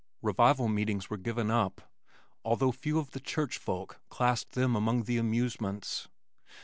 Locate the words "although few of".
2.43-3.11